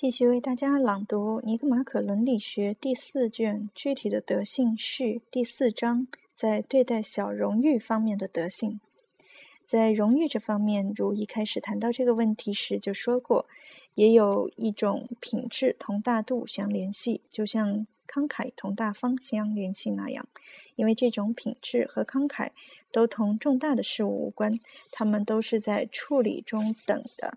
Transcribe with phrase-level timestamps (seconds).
[0.00, 6.06] 继续为大家朗读《尼格马可伦理学》第四卷具体的德性序第四章，
[6.36, 8.78] 在对待小荣誉方面的德性。
[9.66, 13.46] 在荣誉这方面，如一开始谈到这个问题时就说过，
[13.96, 20.28] 也有一种品质同大度相联系，就像慷慨同大方相联系那样。
[20.76, 22.50] 因为这种品质和慷慨
[22.92, 24.54] 都同重大的事物无关，
[24.92, 27.36] 它们都是在处理中等的。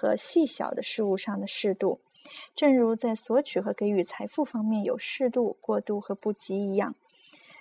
[0.00, 2.00] 和细小的事物上的适度，
[2.56, 6.94] 正如在索取和给予财富方面有适度、过度和不及一样，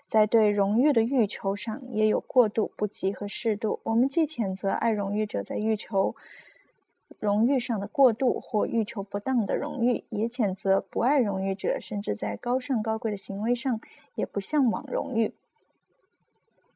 [0.08, 3.82] 在对荣誉的欲求上也有过度、不及和适度。
[3.84, 6.16] 我们既谴责爱荣誉者在欲求
[7.20, 13.82] 荣誉上的过度或欲求不当的荣誉，也谴责不爱荣誉者甚至在高尚高贵的行为上
[14.16, 15.34] 也不向往荣誉。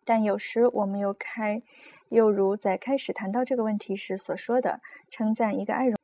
[0.06, 1.62] 但有时我们又开，
[2.10, 5.96] 又如在开始谈到这个问题时所说的，称赞一个爱荣，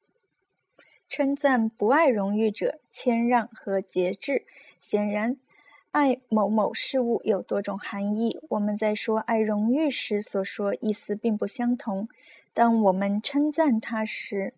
[1.07, 4.45] 称赞不爱荣誉者谦让和节制。
[4.79, 5.37] 显然，
[5.91, 8.39] 爱某某事物有多种含义。
[8.49, 12.07] 我们在说爱荣誉时所说意思并不相同。
[12.53, 14.53] 当我们称赞他时，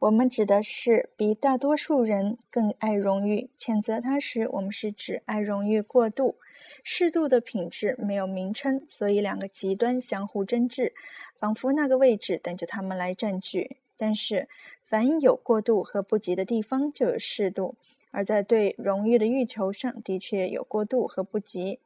[0.00, 6.36] 我们指的是比大多数人更爱荣誉；谴责他时，我们是指爱荣誉过度。
[6.84, 10.94] 适度的品质没有名称，所以两个极端相互争执，
[11.40, 13.78] 仿佛那个位置等着他们来占据。
[13.96, 14.48] 但是，
[14.84, 17.74] 凡有过度和不及的地方，就有适度；
[18.12, 21.80] 而在对荣誉的欲求上，的确有过度和不及。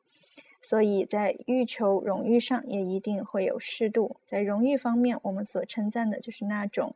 [0.61, 4.17] 所以在欲求荣誉上，也一定会有适度。
[4.27, 6.95] 在荣誉方面，我们所称赞的就是那种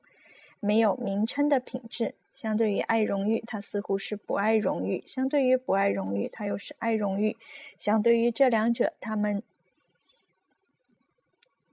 [0.67, 2.15] 没有名称的品质。
[2.35, 7.35] 相对于爱荣誉，它似乎是不爱荣誉；相对于不爱荣誉，它又是爱荣誉；
[7.79, 9.43] 相对于这两者，他们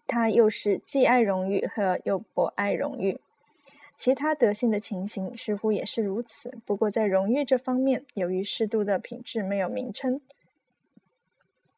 [0.07, 3.19] 他又是既爱荣誉和又不爱荣誉。
[3.95, 6.57] 其他德性的情形似乎也是如此。
[6.65, 10.21] 不过在荣誉这方面，由于适度的品质没有名称，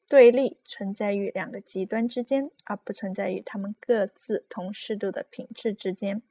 [0.08, 6.22] 对立存在于两个极端之间，而不存在于他们各自同适度的品质之间。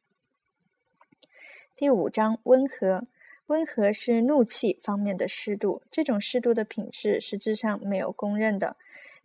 [1.76, 3.04] 第五章温和，
[3.46, 5.82] 温和是怒气方面的适度。
[5.90, 8.76] 这种适度的品质实质上没有公认的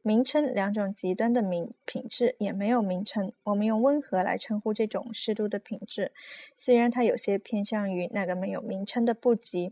[0.01, 3.31] 名称，两种极端的名品质也没有名称。
[3.43, 6.11] 我们用温和来称呼这种适度的品质，
[6.55, 9.71] 虽然它有些偏向于那个没有名称的不及。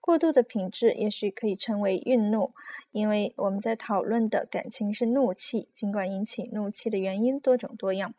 [0.00, 2.54] 过度的品质也许可以称为愠怒，
[2.92, 8.14] 因为我们在讨论的感情是怒气，尽管引起怒气的原因多种多样。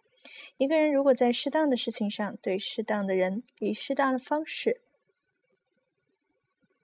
[0.58, 4.82] 一个人如果在适当的事情上对适当的人以适当的方式，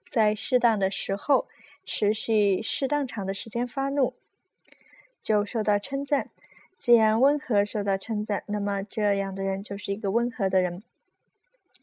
[0.08, 1.48] 在适当的时候
[1.84, 4.14] 持续适当长的时间发怒，
[5.20, 6.30] 就受到称赞。
[6.76, 10.82] 既然温和受到称赞，那么这样的人就是一个温和的人，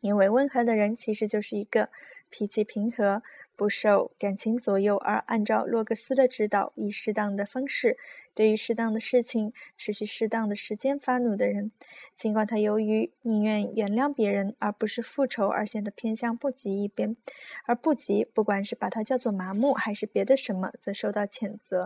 [0.02, 1.90] 因为温和的人其实就是一个
[2.30, 3.24] 脾气平和。
[3.59, 7.97] 不受感情左右，而按照洛格斯的指导，以适当的方式
[8.34, 11.74] 对于适当的事情持续适当的时间发怒的人，
[12.16, 17.18] 尽管他由于宁愿原谅别人而不是复仇而显得偏向不及一边，
[17.66, 21.86] 而不及不管是把它叫做麻木还是别的什么，则受到谴责，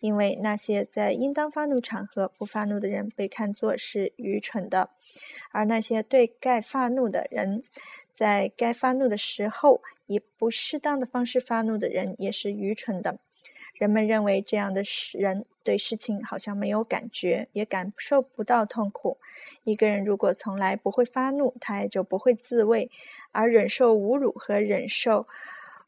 [0.00, 4.88] 因为那些在应当发怒场合不发怒的人被看作是愚蠢的，
[5.50, 7.62] 而那些对该发怒的人。
[8.14, 9.80] 在该发怒的时候，
[10.12, 13.18] 以不适当的方式发怒的人也是愚蠢的。
[13.74, 14.82] 人们认为这样的
[15.14, 19.16] 人对事情好像没有感觉，也感受不到痛苦。
[19.64, 22.90] 一个人如果从来不会发怒，他也就不会自卫，
[23.32, 25.26] 而忍受侮辱和忍受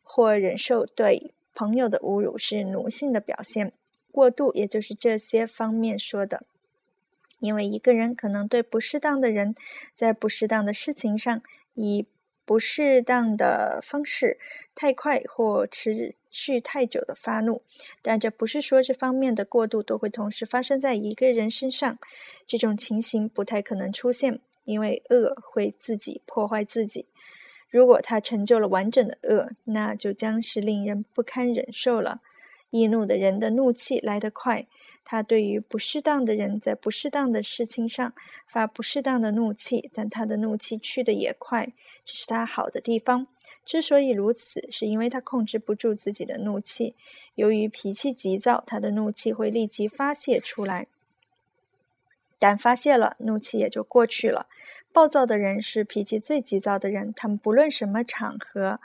[0.03, 3.73] 或忍受对朋友的侮辱是奴性的表现。
[4.11, 6.45] 过度，也就是这些方面说的。
[7.39, 9.55] 因为一个人可能对不适当的人，
[9.95, 11.43] 在不适当的事情上
[11.75, 12.07] 以
[12.45, 14.39] 不适当的方式，
[14.75, 17.63] 太快或持续太久的发怒，
[18.03, 21.99] 但这不是说这方面的过度都会同时发生在一个人身上。
[22.47, 27.07] 这种情形不太可能出现，因为恶会自己破坏自己。
[27.71, 32.21] 如果他成就了完整的恶，那就将是令人不堪忍受了。
[32.75, 34.67] 易怒的人的怒气来得快，
[35.05, 38.13] 他对于不适当的人在不适当的事情上
[38.49, 41.73] 发不适当的怒气，但他的怒气去的也快，
[42.05, 43.29] 这是他好的地方。
[43.65, 46.97] 之所以如此，是因为他控制不住自己的怒气。
[47.37, 50.89] 由于脾气急躁，他的怒气会立即发泄出来，
[52.41, 54.49] 但发泄了，怒气也就过去了。
[54.93, 58.81] 暴躁的人是脾气最急躁的人，他们不论什么场合。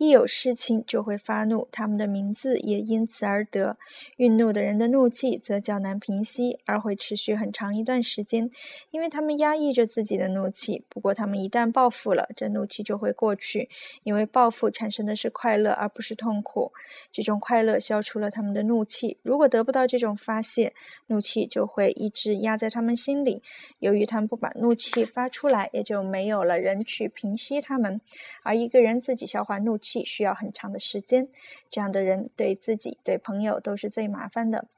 [0.00, 3.76] 一有事情就会发怒，他们的名字也因此而得。
[4.16, 8.50] 愠怒的人的怒气则较难平息，而会持续很长一段时间，
[8.92, 10.86] 因为他们压抑着自己的怒气。
[10.88, 13.68] 不过，他们一旦报复了，这怒气就会过去，
[14.02, 16.72] 因为报复产生的是快乐，而不是痛苦。
[17.12, 19.18] 这种快乐消除了他们的怒气。
[19.20, 20.72] 如果得不到这种发泄，
[21.08, 23.42] 怒气就会一直压在他们心里。
[23.80, 28.00] 由于他们不把怒气发出来，也就没有了人去平息他们。
[28.42, 29.89] 而一个人自己消化怒气。
[29.90, 31.28] 气需要很长的时间，
[31.68, 34.68] 这样的人对自己、对朋友都是最麻烦的。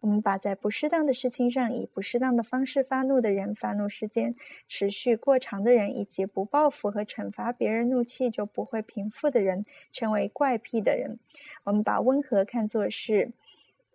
[0.00, 4.34] 我们把在不适当的事情上以不适当的方式发怒的人，发怒时间
[4.68, 11.18] 持续过长的人，以及不报复和惩罚别人怒气就不会平复的人，称为怪癖的人。
[11.64, 13.32] 我们把温和看作是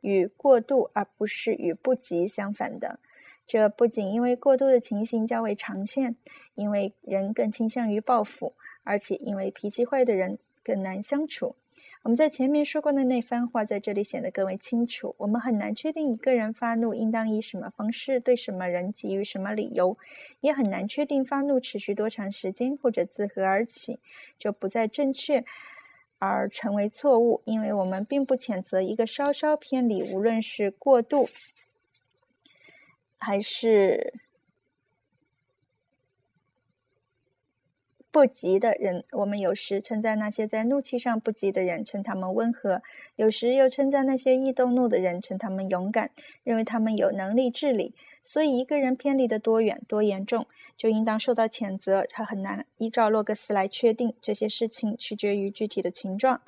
[0.02, 3.00] 与过度而不是与不及相反的。
[3.48, 6.16] 这不仅因为过度的情形较为常见，
[6.56, 8.54] 因为人更倾向于报复，
[8.84, 10.38] 而且因为脾气坏的人。
[10.63, 11.56] 更难相处。
[12.04, 15.15] 我们在前面说过的那番话，在这里显得更为清楚。
[15.18, 19.98] 我们很难确定一个人发怒应当以什么方式对什么人给予什么理由，
[20.42, 24.00] 也很难确定发怒持续多长时间或者自何而起，
[24.38, 25.45] 就不再正确
[26.19, 27.42] 而成为错误。
[27.45, 31.30] 因为我们并不谴责一个稍稍偏离，无论是过度
[33.18, 34.13] 还是。
[38.13, 42.77] 不急的人，我们有时称赞那些在怒气上不急的人，称他们温和；
[43.15, 46.12] 有时又称赞那些易动怒的人，称他们勇敢，
[46.44, 47.95] 认为他们有能力治理。
[48.21, 50.45] 所以，一个人偏离的多远、多严重，
[50.77, 52.06] 就应当受到谴责。
[52.07, 56.42] 他很难依照洛格斯来确定这些事情，取决于具体的情状，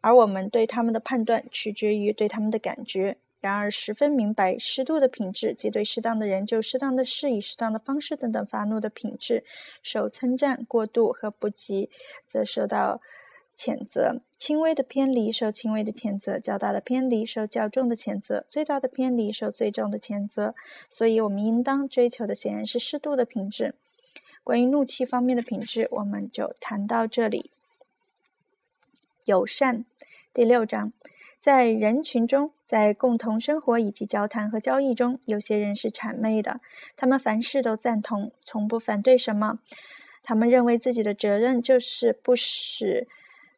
[0.00, 3.18] 而我们对他们的判断取决于对他们的感觉。
[3.46, 9.44] 然而，十分明白适度的品质，即对适当的人就适当的事以适当的方式等等发怒的品质，
[9.84, 11.88] 受称赞；过度和不及，
[12.26, 13.00] 则受到
[13.56, 14.20] 谴责。
[14.36, 20.56] 轻微的偏离受轻微的谴责，较大的偏离受较重的谴责，最大的偏离受最重的谴责。
[20.90, 23.76] 所以，我们应当追求的显然是适度的品质。
[24.42, 27.52] 关于怒气方面的品质，我们就谈到这里。
[29.24, 29.84] 友善，
[30.34, 30.92] 第六章。
[31.46, 36.60] 在人群中，在共同生活以及交谈和交易中，有些人是谄媚的。
[36.96, 39.60] 他们凡事都赞同，从不反对什么。
[40.24, 43.06] 他们认为自己的责任就是不使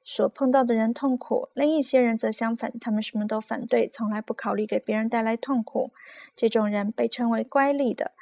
[0.04, 1.48] 所碰到的人痛苦。
[1.54, 5.90] 另一些人则相反，他们什么都反对，从来不考虑给别人带来痛苦。
[6.36, 8.12] 这种人被称为乖戾的。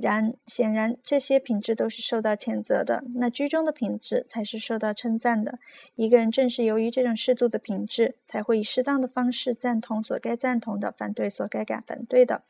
[0.00, 3.04] 然显然，这些品质都是受到谴责的。
[3.16, 5.58] 那居中的品质才是受到称赞的。
[5.94, 12.42] 一个人正是由于这种适度的品质，才会以适当的方式赞同所该赞同的，反对所该敢反对的。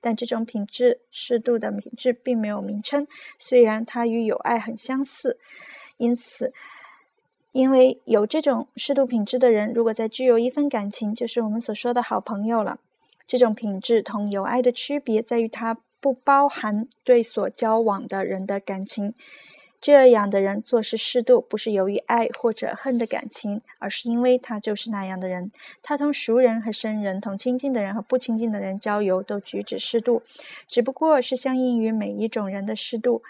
[0.00, 3.06] 但这种品质，适度的品质，并没有名称，
[3.38, 5.38] 虽然它与友爱很相似。
[5.96, 6.52] 因此，
[7.52, 12.78] 因为有这种适度品质的人，如果再具有一份感情，就是我们所说的好朋友了。
[13.26, 15.78] 这种品质同友爱的区别在于它。
[16.04, 19.14] 不包含对所交往的人的感情，
[19.80, 25.50] 这样的人做事适度，不是由于爱或者恨的感情，而是因为他就是那样的人。
[25.82, 30.22] 他同熟人和生人，同亲近的人和不亲近的人交友，都举止适度，
[30.68, 33.22] 只不过是相应于每一种人的适度。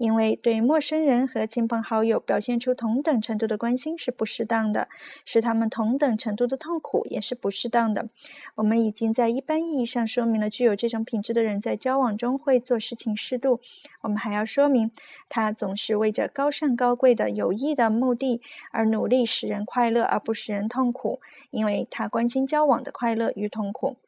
[0.00, 4.88] 因为对陌生人和亲朋好友表现出同等程度的关心是不适当的，
[5.26, 8.08] 使他们同等程度的痛苦也是不适当的。
[8.54, 13.60] 我们已经在一般意义上说明了，具有这种品质的人在交往中会做事情适度。
[14.00, 14.90] 我们还要说明，
[15.28, 18.40] 他总是为着高尚高贵的有益的目的
[18.72, 21.20] 而努力，使人快乐而不使人痛苦，
[21.50, 23.98] 因为他关心交往的快乐与痛苦。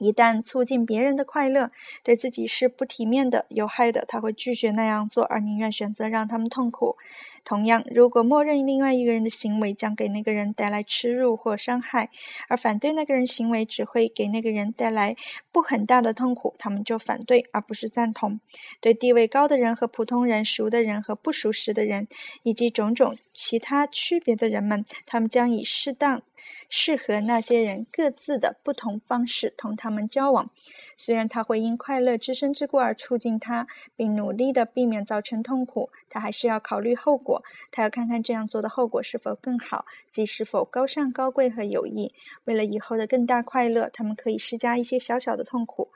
[0.00, 1.70] 一旦促进别人的快乐，
[2.02, 6.96] 对自己是不体面的、有害的，他会拒绝那样做，而宁愿选择让他们痛苦。
[7.44, 12.10] 同样，如果默认另外一个人的行为将给那个人带来耻辱或伤害，
[12.48, 15.16] 而反对那个人行为只会给那个人带来
[15.52, 18.40] 不很大的痛苦，他们就反对而不是赞同。
[18.80, 22.08] 对地位高的人和普通人、熟的人和不熟识的人，
[22.42, 26.22] 以及种种其他区别的人们，他们将以适当。
[26.68, 30.50] 适合那些人各自的不同方式同他们交往，
[30.96, 33.66] 虽然他会因快乐之身之故而促进他，
[33.96, 37.42] 并努力的避免造成痛苦，他还是要考虑后果。
[37.72, 42.12] 他要看看这样做的后果是否更好，即是否高尚、高贵和有益。
[42.44, 45.88] 为了以后的更大快乐，他们可以施加一些小小的痛苦。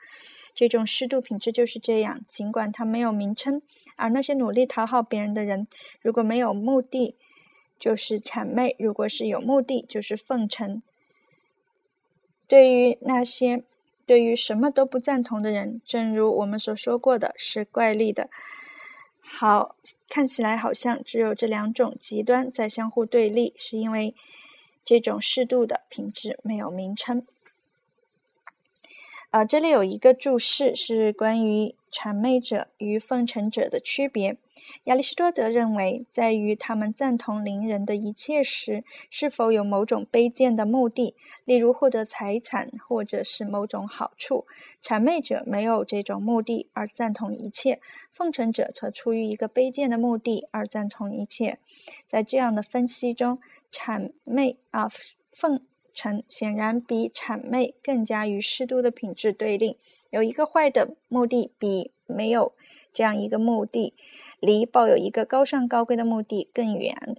[0.53, 3.61] 这种适度品质就是这样，尽管它没有名称。
[3.97, 5.67] 而那些努力讨好别人的人，
[6.01, 7.17] 如果没有目的，
[7.79, 10.81] 就是谄媚，如果是有目的，就是奉承。
[12.47, 13.63] 对于那些
[14.05, 18.29] 对于什么都不赞同的人，正如我们所说过的是怪力的。
[19.19, 19.75] 好，
[20.07, 24.13] 看起来好像只有这两种极端在相互对立，是因为
[24.83, 27.25] 这种适度的品质没有名称。
[29.35, 34.37] 啊，这里有一个注释是关于谄媚者与奉承者的区别。
[34.85, 44.45] 亚里士多德认为，在于他们赞同邻人的一切时，是否有某种卑贱的目的，例如获得财产或者是某种好处。
[44.81, 47.81] 谄媚者没有这种目的而赞同一切，
[48.13, 51.59] 奉承者则出于一个卑贱的目的而赞同一切。
[52.07, 53.39] 在这样的分析中，
[53.69, 54.87] 谄媚啊
[55.29, 55.59] 奉。
[55.95, 59.79] 成显然比谄媚更加与适度的品质对立。
[60.11, 62.53] 有一个坏的目的，比没有
[62.93, 63.95] 这样一个目的，
[64.39, 67.15] 离抱有一个高尚高贵的目的更远。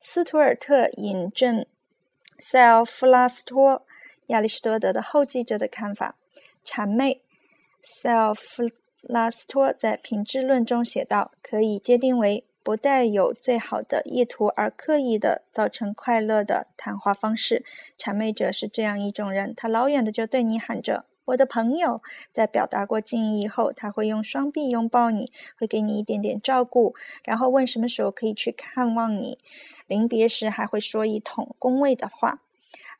[0.00, 1.66] 斯图尔特引证
[2.38, 3.84] 塞奥弗拉斯托
[4.28, 6.16] 亚里士多德的后继者的看法：
[6.64, 7.20] 谄媚。
[7.82, 8.62] 塞奥弗
[9.00, 17.64] 拉斯托在品质论中写道：“可以界定为。”不带有最好的意图而刻意的造成快乐的谈话方式，
[17.98, 22.00] 谄媚者是这样一种人，他老远的就对你喊着“我的朋友”。
[22.32, 29.38] 在表达过敬意后，他会用双臂拥抱你，会给你一点点照顾，然后问什么时候可以去看望你。
[29.88, 32.40] 临别时还会说一通恭维的话。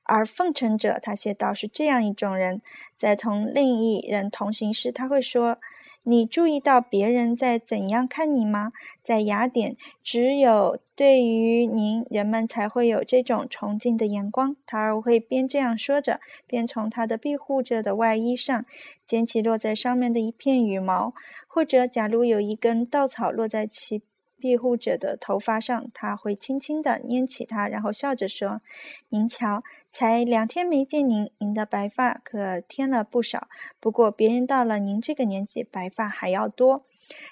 [0.05, 2.61] 而奉承者，他写道是这样一种人，
[2.97, 5.59] 在同另一人同行时，他会说。
[6.05, 8.73] 你注意到别人在怎样看你吗？
[9.03, 14.57] 在雅典，只有对于您，人们才会有这种崇敬的眼光。
[14.67, 18.65] 他会边这样说着，边从他的庇护着的外衣上
[19.07, 21.15] 捡起落在上面的一片羽毛，
[21.47, 24.03] 或者，假如有一根稻草落在其。
[24.43, 28.61] 庇护者的头发上，他会轻轻地拈起它，然后笑着说
[29.11, 33.47] ：“您瞧，才两天没见您，您的白发可添了不少。
[33.79, 36.85] 不过别人到了您这个年纪，白发还要多。”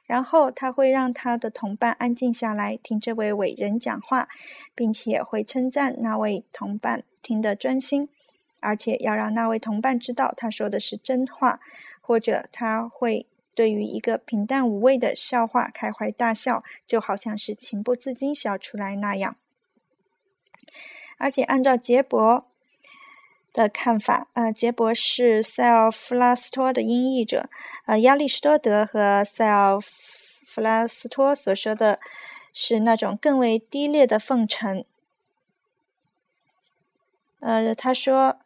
[0.06, 4.28] 然后他会让他的同伴安静下来，听这位伟人讲话，
[4.76, 8.08] 并且会称赞那位同伴听得专心，
[8.60, 11.58] 而且要让那位同伴知道他说的是真话，
[12.00, 13.26] 或者他会。
[13.60, 19.36] 对于一个平淡无味的笑话开怀大笑，就好像是情不自禁笑出来那样。
[21.18, 22.46] 而且按照杰伯
[23.52, 27.50] 的看法，呃，杰伯是塞奥弗拉斯托的音译者，
[27.84, 32.00] 呃，亚里士多德和塞奥弗拉斯托所说的
[32.54, 34.86] 是那种更为低劣的奉承。
[37.40, 38.38] 呃，他说。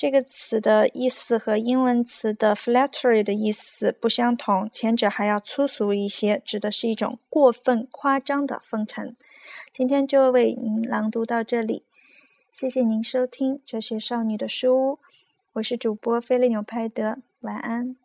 [0.00, 9.14] 这个词的意思和英文词的 flattery 的意思不相同，前者还要粗俗一些，指的是一种过分夸张的奉承。
[9.70, 11.84] 今天就为您朗读到这里，
[12.50, 14.98] 谢谢您收听哲学少女的书屋，
[15.52, 17.99] 我是主播菲利纽派德，晚安。